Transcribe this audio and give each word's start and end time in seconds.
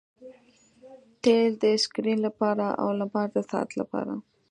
تیل 1.23 1.51
د 1.63 1.63
سکرین 1.83 2.19
لپاره 2.27 2.65
او 2.81 2.89
لمر 2.99 3.27
د 3.35 3.37
ساعت 3.51 3.69
لپاره 3.79 4.13